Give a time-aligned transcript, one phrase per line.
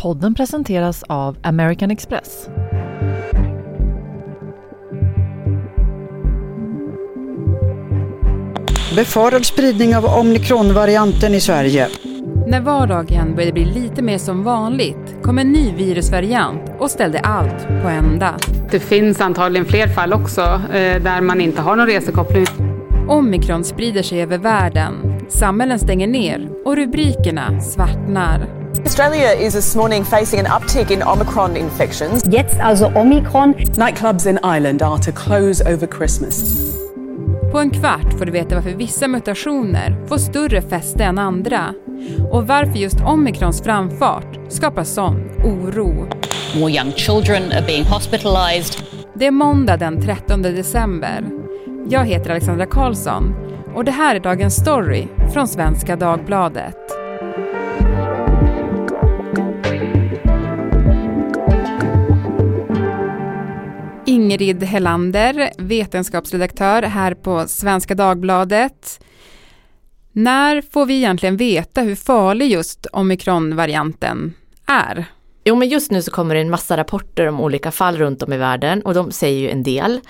[0.00, 2.48] Podden presenteras av American Express.
[8.96, 11.88] Befarad spridning av omikronvarianten i Sverige.
[12.46, 17.68] När vardagen började bli lite mer som vanligt kom en ny virusvariant och ställde allt
[17.82, 18.34] på ända.
[18.70, 20.40] Det finns antagligen fler fall också
[20.72, 22.46] eh, där man inte har någon resekoppling.
[23.08, 24.94] Omikron sprider sig över världen,
[25.28, 28.59] samhällen stänger ner och rubrikerna svartnar.
[28.86, 32.24] Australia is this morning facing an uptick in Omicron infections.
[32.26, 33.54] Jetzt also Omikron.
[33.76, 36.56] Nightclubs in Ireland are to close over Christmas.
[37.52, 41.74] På en kvart får du veta varför vissa mutationer får större fäste än andra
[42.30, 46.08] och varför just omikrons framfart skapar sån oro.
[46.60, 48.84] More young children are being hospitalized.
[49.14, 51.30] Det är måndag den 13 december.
[51.88, 53.34] Jag heter Alexandra Karlsson
[53.74, 56.99] och det här är dagens story från Svenska Dagbladet.
[64.20, 69.04] Ingrid Hellander, vetenskapsredaktör här på Svenska Dagbladet.
[70.12, 74.34] När får vi egentligen veta hur farlig just omikronvarianten
[74.66, 75.04] är?
[75.44, 78.32] Jo, men just nu så kommer det en massa rapporter om olika fall runt om
[78.32, 80.00] i världen och de säger ju en del.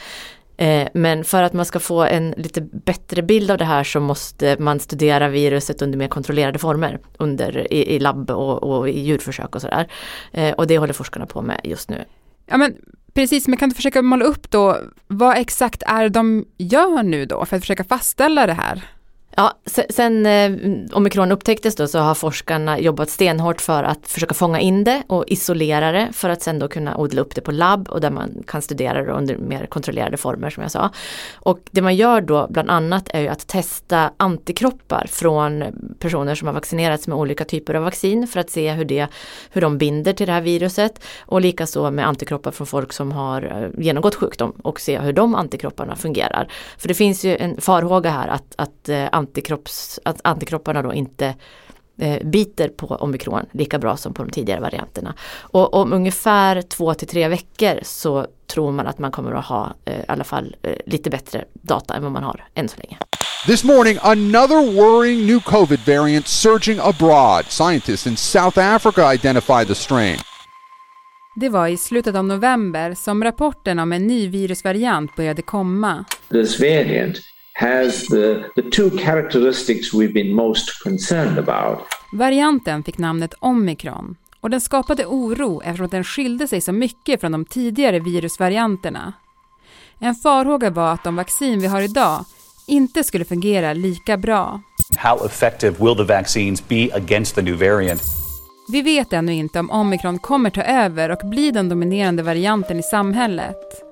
[0.56, 4.00] Eh, men för att man ska få en lite bättre bild av det här så
[4.00, 9.00] måste man studera viruset under mer kontrollerade former under, i, i labb och, och i
[9.00, 9.88] djurförsök och sådär.
[10.32, 12.04] Eh, och det håller forskarna på med just nu.
[12.50, 12.76] Ja, men
[13.14, 17.44] precis, men kan du försöka måla upp då vad exakt är de gör nu då
[17.44, 18.84] för att försöka fastställa det här?
[19.36, 19.58] Ja,
[19.90, 20.52] sen eh,
[20.92, 25.24] omikron upptäcktes då så har forskarna jobbat stenhårt för att försöka fånga in det och
[25.26, 28.42] isolera det för att sen då kunna odla upp det på labb och där man
[28.46, 30.90] kan studera det under mer kontrollerade former som jag sa.
[31.34, 35.64] Och det man gör då bland annat är ju att testa antikroppar från
[35.98, 39.06] personer som har vaccinerats med olika typer av vaccin för att se hur, det,
[39.50, 43.42] hur de binder till det här viruset och likaså med antikroppar från folk som har
[43.42, 46.48] eh, genomgått sjukdom och se hur de antikropparna fungerar.
[46.78, 51.34] För det finns ju en farhåga här att, att eh, antikropps, att antikropparna då inte
[51.98, 55.14] eh, biter på omikron lika bra som på de tidigare varianterna.
[55.40, 59.74] Och om ungefär två till tre veckor så tror man att man kommer att ha
[59.84, 62.98] eh, i alla fall eh, lite bättre data än vad man har än så länge.
[63.46, 67.44] This morning, another worrying new COVID variant surging abroad.
[67.48, 70.18] Scientists in South Africa identified the strain.
[71.40, 76.04] Det var i slutet av november som rapporten om en ny virusvariant började komma.
[76.30, 77.18] This variant
[77.60, 81.78] has the, the two characteristics we've been most concerned about.
[82.12, 87.32] Varianten fick namnet omikron och den skapade oro eftersom den skilde sig så mycket från
[87.32, 89.12] de tidigare virusvarianterna.
[89.98, 92.24] En farhåga var att de vaccin vi har idag
[92.68, 94.60] inte skulle fungera lika bra.
[94.96, 98.02] How effective will the vaccines be against the new variant?
[98.72, 102.82] Vi vet ännu inte om omikron kommer ta över och bli den dominerande varianten i
[102.82, 103.89] samhället.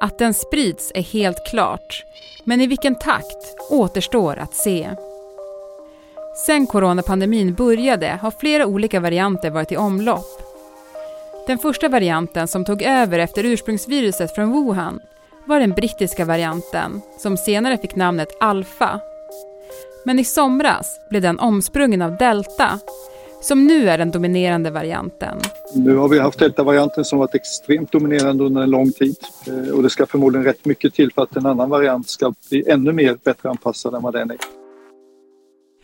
[0.00, 2.04] Att den sprids är helt klart,
[2.44, 4.90] men i vilken takt återstår att se.
[6.46, 10.42] Sen coronapandemin började har flera olika varianter varit i omlopp.
[11.46, 15.00] Den första varianten som tog över efter ursprungsviruset från Wuhan
[15.44, 19.00] var den brittiska varianten som senare fick namnet alfa.
[20.04, 22.78] Men i somras blev den omsprungen av delta
[23.40, 25.38] som nu är den dominerande varianten.
[25.74, 29.82] Nu har vi haft delta-varianten som varit extremt dominerande under en lång tid eh, och
[29.82, 33.18] det ska förmodligen rätt mycket till för att en annan variant ska bli ännu mer
[33.24, 34.36] bättre anpassad än vad den är.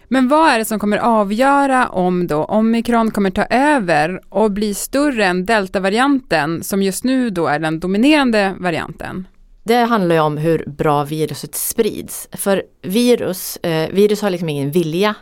[0.08, 4.74] Men vad är det som kommer avgöra om då omikron kommer ta över och bli
[4.74, 9.26] större än delta-varianten som just nu då är den dominerande varianten?
[9.64, 12.28] Det handlar ju om hur bra viruset sprids.
[12.32, 15.14] För virus, eh, virus har liksom ingen vilja.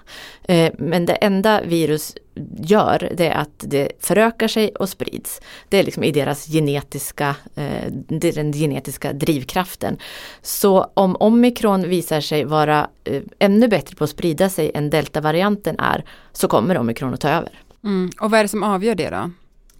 [0.48, 2.14] Eh, men det enda virus
[2.58, 5.40] gör det är att det förökar sig och sprids.
[5.68, 9.98] Det är liksom i deras genetiska, eh, den genetiska drivkraften.
[10.42, 15.78] Så om omikron visar sig vara eh, ännu bättre på att sprida sig än deltavarianten
[15.78, 17.60] är så kommer omikron att ta över.
[17.84, 18.10] Mm.
[18.20, 19.30] Och vad är det som avgör det då?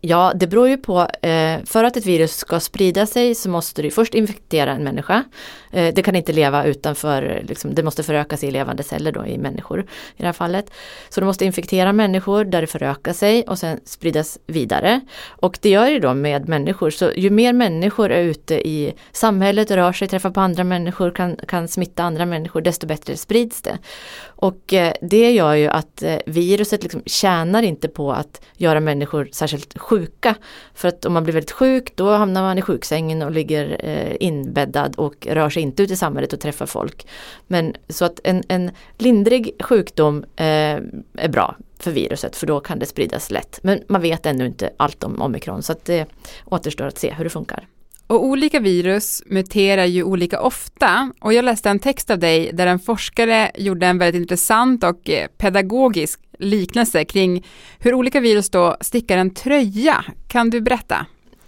[0.07, 1.01] Ja, det beror ju på.
[1.23, 5.25] Eh, för att ett virus ska sprida sig så måste det först infektera en människa.
[5.73, 9.27] Eh, det kan inte leva utanför, liksom, det måste föröka sig i levande celler då
[9.27, 9.85] i människor i
[10.17, 10.71] det här fallet.
[11.09, 15.01] Så du måste infektera människor där det förökar sig och sen spridas vidare.
[15.27, 16.91] Och det gör det då med människor.
[16.91, 21.37] Så ju mer människor är ute i samhället, rör sig, träffar på andra människor, kan,
[21.49, 23.79] kan smitta andra människor, desto bättre sprids det.
[24.27, 29.29] Och eh, det gör ju att eh, viruset liksom tjänar inte på att göra människor
[29.33, 30.35] särskilt sjuka sjuka.
[30.75, 34.17] För att om man blir väldigt sjuk då hamnar man i sjuksängen och ligger eh,
[34.21, 37.07] inbäddad och rör sig inte ut i samhället och träffar folk.
[37.47, 40.79] Men så att en, en lindrig sjukdom eh,
[41.17, 43.61] är bra för viruset för då kan det spridas lätt.
[43.63, 46.07] Men man vet ännu inte allt om omikron så att det
[46.45, 47.67] återstår att se hur det funkar.
[48.07, 52.67] Och olika virus muterar ju olika ofta och jag läste en text av dig där
[52.67, 57.47] en forskare gjorde en väldigt intressant och eh, pedagogisk liknelse kring
[57.79, 60.05] hur olika virus då stickar en tröja.
[60.29, 61.07] Kan du berätta?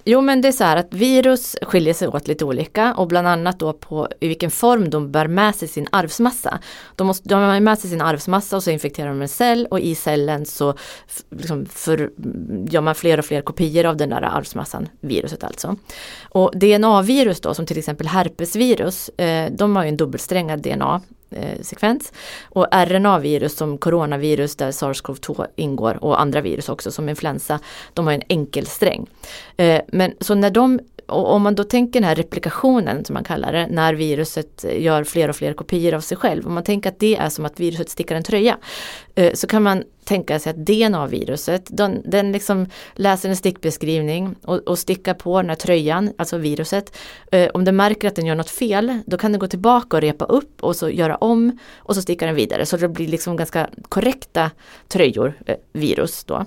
[0.08, 3.28] Jo men det är så här att virus skiljer sig åt lite olika och bland
[3.28, 6.58] annat då på i vilken form de bär med sig sin arvsmassa.
[6.96, 9.80] De, måste, de har med sig sin arvsmassa och så infekterar de en cell och
[9.80, 10.74] i cellen så
[11.30, 12.10] liksom för,
[12.70, 15.76] gör man fler och fler kopior av den där arvsmassan, viruset alltså.
[16.22, 21.00] Och DNA-virus då som till exempel herpesvirus, eh, de har ju en dubbelsträngad DNA
[21.30, 22.12] eh, sekvens.
[22.44, 27.60] Och RNA-virus som coronavirus där SARS-CoV-2 ingår och andra virus också som influensa,
[27.94, 29.06] de har en enkelsträng.
[29.56, 33.24] Eh, men så när de och om man då tänker den här replikationen som man
[33.24, 36.46] kallar det, när viruset gör fler och fler kopior av sig själv.
[36.46, 38.58] Om man tänker att det är som att viruset stickar en tröja.
[39.14, 44.58] Eh, så kan man tänka sig att DNA-viruset, den, den liksom läser en stickbeskrivning och,
[44.58, 46.96] och stickar på den här tröjan, alltså viruset.
[47.32, 50.00] Eh, om den märker att den gör något fel, då kan den gå tillbaka och
[50.00, 52.66] repa upp och så göra om och så stickar den vidare.
[52.66, 54.50] Så det blir liksom ganska korrekta
[54.88, 56.44] tröjor, eh, virus då.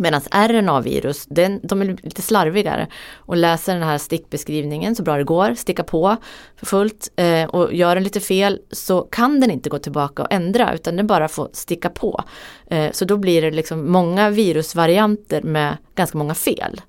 [0.00, 2.86] Medan RNA-virus, den, de är lite slarvigare
[3.16, 6.16] och läser den här stickbeskrivningen så bra det går, stickar på
[6.56, 10.32] för fullt eh, och gör den lite fel så kan den inte gå tillbaka och
[10.32, 12.24] ändra utan den bara får sticka på.
[12.66, 16.80] Eh, så då blir det liksom många virusvarianter med ganska många fel.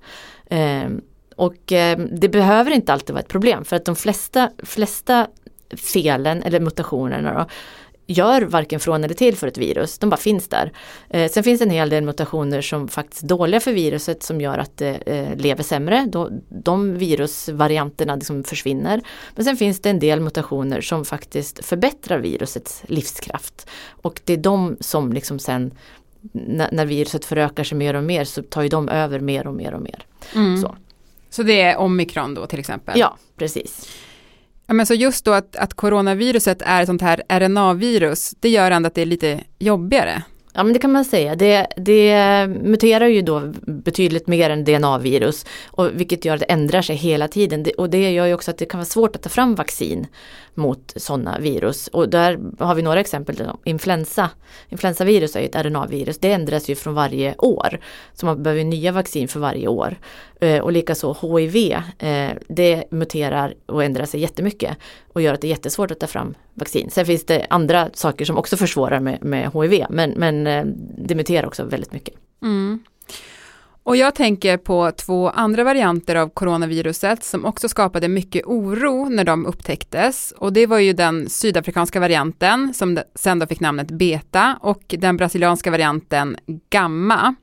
[0.46, 0.90] Eh,
[1.36, 5.28] och eh, det behöver inte alltid vara ett problem för att de flesta, flesta
[5.78, 7.46] felen eller mutationerna då,
[8.08, 10.72] gör varken från eller till för ett virus, de bara finns där.
[11.10, 14.42] Eh, sen finns det en hel del mutationer som faktiskt är dåliga för viruset som
[14.42, 16.08] gör att det eh, lever sämre.
[16.10, 19.02] Då, de virusvarianterna liksom försvinner.
[19.36, 23.70] Men sen finns det en del mutationer som faktiskt förbättrar virusets livskraft.
[23.90, 25.72] Och det är de som liksom sen
[26.32, 29.74] när, viruset förökar sig mer och mer så tar ju de över mer och mer
[29.74, 30.06] och mer.
[30.36, 30.62] Mm.
[30.62, 30.76] Så.
[31.30, 33.00] så det är omikron då till exempel?
[33.00, 33.90] Ja, precis.
[34.72, 38.72] Ja, men så just då att, att coronaviruset är ett sånt här RNA-virus, det gör
[38.72, 40.24] ändå att det är lite jobbigare.
[40.54, 41.36] Ja men det kan man säga.
[41.36, 45.46] Det, det muterar ju då betydligt mer än DNA-virus.
[45.66, 47.64] Och vilket gör att det ändrar sig hela tiden.
[47.64, 50.08] Det, och det gör ju också att det kan vara svårt att ta fram vaccin
[50.54, 51.88] mot sådana virus.
[51.88, 53.50] Och där har vi några exempel.
[53.64, 54.30] Influensa.
[54.70, 56.18] Influensavirus är ju ett RNA-virus.
[56.18, 57.80] Det ändras ju från varje år.
[58.14, 59.98] Så man behöver nya vaccin för varje år.
[60.42, 61.74] Eh, och likaså HIV.
[62.00, 64.78] Eh, det muterar och ändrar sig jättemycket.
[65.14, 66.90] Och gör att det är jättesvårt att ta fram vaccin.
[66.92, 69.86] Sen finns det andra saker som också försvårar med, med HIV.
[69.90, 70.66] Men, men eh,
[70.98, 72.16] det muterar också väldigt mycket.
[72.44, 72.80] Mm.
[73.84, 79.24] Och jag tänker på två andra varianter av coronaviruset som också skapade mycket oro när
[79.24, 80.34] de upptäcktes.
[80.38, 85.18] Och det var ju den sydafrikanska varianten som sen då fick namnet beta och den
[85.18, 86.38] brasilianska varianten
[86.70, 87.36] gamma.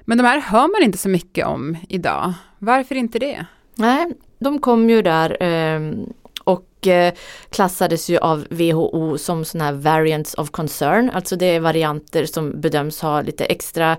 [0.00, 2.32] Men de här hör man inte så mycket om idag.
[2.58, 3.46] Varför inte det?
[3.74, 5.92] Nej, de kom ju där eh,
[6.86, 7.14] Eh,
[7.50, 12.60] klassades ju av WHO som sådana här variants of concern, alltså det är varianter som
[12.60, 13.96] bedöms ha lite extra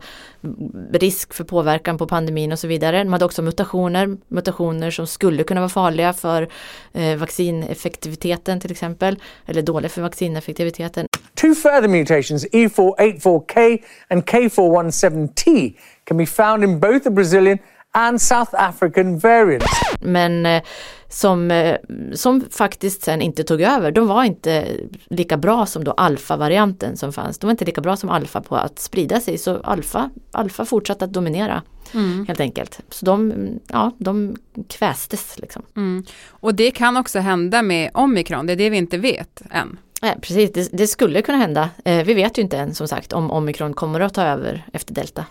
[0.91, 3.03] risk för påverkan på pandemin och så vidare.
[3.03, 6.49] De hade också mutationer, mutationer som skulle kunna vara farliga för
[6.94, 11.07] eh, vaccineffektiviteten till exempel, eller dåliga för vaccineffektiviteten.
[11.41, 13.77] Two further mutations, E484K
[14.09, 15.73] and K417T,
[16.03, 17.57] can be found in both the Brazilian
[17.97, 19.81] and South African variants.
[20.01, 20.63] Men eh,
[21.09, 21.77] som, eh,
[22.13, 24.68] som faktiskt sen inte tog över, de var inte
[25.09, 27.39] lika bra som då alfa-varianten som fanns.
[27.39, 31.06] De var inte lika bra som alfa på att sprida sig så alfa, alfa fortsatte
[31.06, 31.63] att dominera.
[31.94, 32.25] Mm.
[32.27, 32.80] Helt enkelt.
[32.89, 33.33] Så de,
[33.68, 34.35] ja, de
[34.69, 35.39] kvästes.
[35.39, 35.61] Liksom.
[35.75, 36.06] Mm.
[36.30, 39.77] Och det kan också hända med omikron, det är det vi inte vet än.
[40.01, 41.69] Nej, precis, det, det skulle kunna hända.
[41.85, 44.94] Eh, vi vet ju inte än som sagt om omikron kommer att ta över efter
[44.94, 45.25] delta.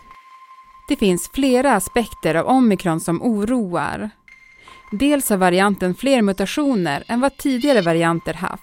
[0.88, 4.10] Det finns flera aspekter av omikron som oroar.
[4.92, 8.62] Dels har varianten fler mutationer än vad tidigare varianter haft.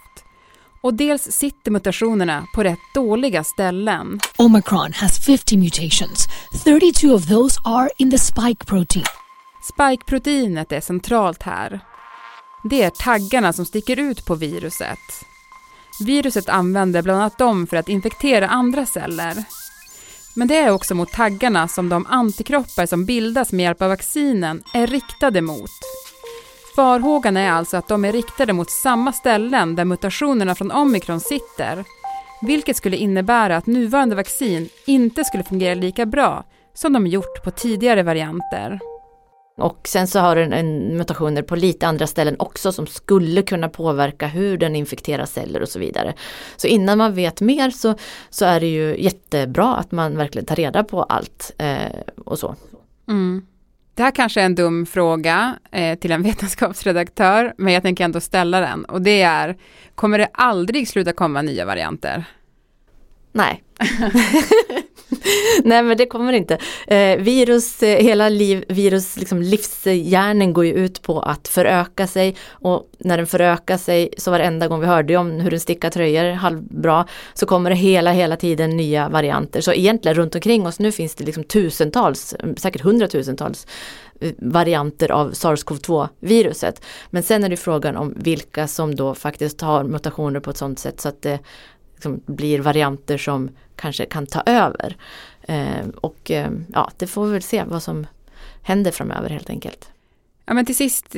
[0.81, 4.19] Och dels sitter mutationerna på rätt dåliga ställen.
[4.37, 6.27] Omicron has 50 mutations.
[6.63, 9.05] 32 of those are in the spike protein.
[9.63, 11.79] Spike-proteinet är centralt här.
[12.63, 14.99] Det är taggarna som sticker ut på viruset.
[16.05, 19.43] Viruset använder bland annat dem för att infektera andra celler.
[20.35, 24.63] Men det är också mot taggarna som de antikroppar som bildas med hjälp av vaccinen
[24.73, 25.69] är riktade mot.
[26.75, 31.85] Farhågan är alltså att de är riktade mot samma ställen där mutationerna från omikron sitter,
[32.41, 37.51] vilket skulle innebära att nuvarande vaccin inte skulle fungera lika bra som de gjort på
[37.51, 38.92] tidigare varianter.
[39.57, 43.69] Och sen så har den en mutationer på lite andra ställen också som skulle kunna
[43.69, 46.13] påverka hur den infekterar celler och så vidare.
[46.57, 47.95] Så innan man vet mer så,
[48.29, 52.55] så är det ju jättebra att man verkligen tar reda på allt eh, och så.
[53.07, 53.45] Mm.
[53.95, 58.19] Det här kanske är en dum fråga eh, till en vetenskapsredaktör, men jag tänker ändå
[58.19, 58.85] ställa den.
[58.85, 59.57] Och det är,
[59.95, 62.25] kommer det aldrig sluta komma nya varianter?
[63.31, 63.63] Nej.
[65.63, 66.57] Nej men det kommer inte.
[66.87, 72.35] Eh, virus, eh, hela liv, virus liksom livsgärning går ju ut på att föröka sig
[72.49, 76.31] och när den förökar sig så varenda gång vi hörde om hur den stickar tröjor
[76.31, 79.61] halvbra så kommer det hela, hela tiden nya varianter.
[79.61, 83.67] Så egentligen runt omkring oss nu finns det liksom tusentals, säkert hundratusentals
[84.19, 86.85] eh, varianter av SARS-CoV-2 viruset.
[87.09, 90.79] Men sen är det frågan om vilka som då faktiskt har mutationer på ett sådant
[90.79, 91.39] sätt så att det
[92.03, 94.97] liksom blir varianter som kanske kan ta över.
[95.41, 98.07] Eh, och eh, ja, det får vi väl se vad som
[98.61, 99.91] händer framöver helt enkelt.
[100.45, 101.15] Ja men till sist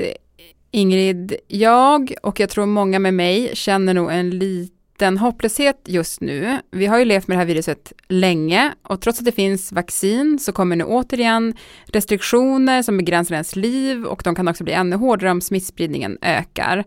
[0.72, 6.58] Ingrid, jag och jag tror många med mig känner nog en liten hopplöshet just nu.
[6.72, 10.40] Vi har ju levt med det här viruset länge och trots att det finns vaccin
[10.40, 11.54] så kommer nu återigen
[11.86, 16.84] restriktioner som begränsar ens liv och de kan också bli ännu hårdare om smittspridningen ökar.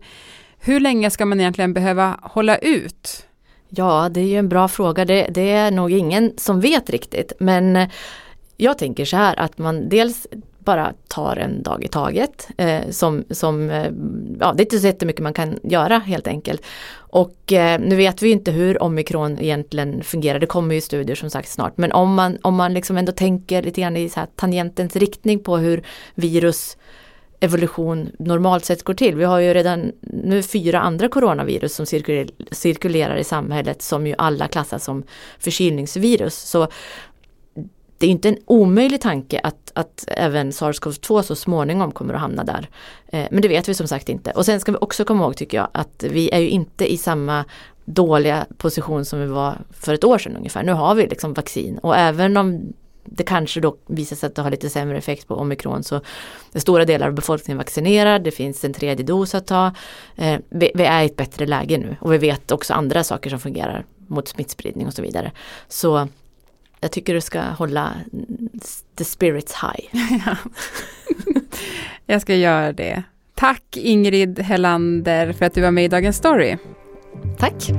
[0.59, 3.28] Hur länge ska man egentligen behöva hålla ut?
[3.69, 5.05] Ja, det är ju en bra fråga.
[5.05, 7.33] Det, det är nog ingen som vet riktigt.
[7.39, 7.89] Men eh,
[8.57, 10.27] jag tänker så här att man dels
[10.59, 12.47] bara tar en dag i taget.
[12.57, 13.91] Eh, som, som, eh,
[14.39, 16.61] ja, det är inte så jättemycket man kan göra helt enkelt.
[16.91, 21.29] Och eh, nu vet vi inte hur omikron egentligen fungerar, det kommer ju studier som
[21.29, 21.77] sagt snart.
[21.77, 25.39] Men om man, om man liksom ändå tänker lite grann i så här tangentens riktning
[25.39, 25.83] på hur
[26.15, 26.77] virus
[27.39, 29.15] evolution normalt sett går till.
[29.15, 31.85] Vi har ju redan nu fyra andra coronavirus som
[32.51, 35.03] cirkulerar i samhället som ju alla klassas som
[35.39, 36.35] förkylningsvirus.
[36.35, 36.67] Så
[37.97, 42.43] det är inte en omöjlig tanke att, att även SARS-CoV-2 så småningom kommer att hamna
[42.43, 42.69] där.
[43.07, 44.31] Eh, men det vet vi som sagt inte.
[44.31, 46.97] Och sen ska vi också komma ihåg tycker jag att vi är ju inte i
[46.97, 47.45] samma
[47.85, 50.63] dåliga position som vi var för ett år sedan ungefär.
[50.63, 52.73] Nu har vi liksom vaccin och även om
[53.11, 56.01] det kanske då visar sig att det har lite sämre effekt på omikron så
[56.55, 59.71] stora delar av befolkningen vaccinerad, det finns en tredje dos att ta.
[60.15, 63.29] Eh, vi, vi, är i ett bättre läge nu och vi vet också andra saker
[63.29, 65.31] som fungerar mot smittspridning och så vidare.
[65.67, 66.07] Så
[66.79, 67.93] jag tycker du ska hålla
[68.95, 70.05] the spirits high.
[72.05, 73.03] jag ska göra det.
[73.35, 76.57] Tack Ingrid Hellander för att du var med i Dagens Story.
[77.37, 77.71] Tack.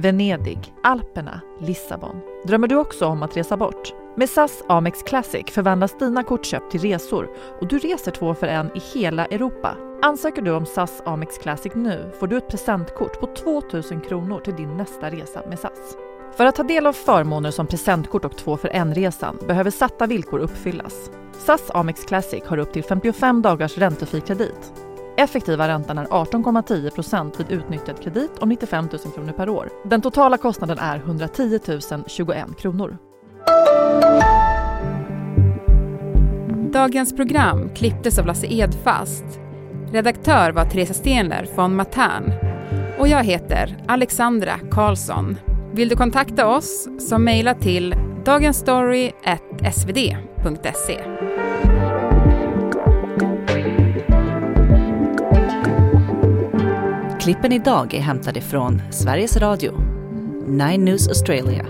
[0.00, 2.20] Venedig, Alperna, Lissabon.
[2.44, 3.94] Drömmer du också om att resa bort?
[4.16, 7.28] Med SAS Amex Classic förvandlas dina kortköp till resor
[7.60, 9.76] och du reser två för en i hela Europa.
[10.02, 14.54] Ansöker du om SAS Amex Classic nu får du ett presentkort på 2000 kronor till
[14.56, 15.96] din nästa resa med SAS.
[16.36, 20.38] För att ta del av förmåner som presentkort och två för en-resan behöver satta villkor
[20.38, 21.10] uppfyllas.
[21.38, 24.72] SAS Amex Classic har upp till 55 dagars räntefri kredit.
[25.20, 29.68] Effektiva räntan är 18,10% vid utnyttjad kredit om 95 000 kronor per år.
[29.84, 31.60] Den totala kostnaden är 110
[32.06, 32.98] 021 kronor.
[36.72, 39.24] Dagens program klipptes av Lasse Edfast.
[39.92, 42.32] Redaktör var Teresa Stenler von Matern.
[42.98, 45.36] Och jag heter Alexandra Karlsson.
[45.72, 51.00] Vill du kontakta oss så mejla till dagensstory.svd.se.
[57.30, 59.72] Klippen idag är hämtade från Sveriges Radio,
[60.46, 61.66] Nine News Australia,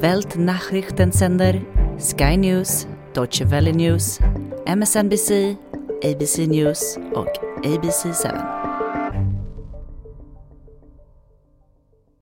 [0.00, 1.62] Welt Nachrichtensender,
[1.98, 4.18] Sky News, Deutsche Welle News,
[4.66, 5.56] MSNBC,
[6.02, 7.28] ABC News och
[7.64, 8.63] ABC 7.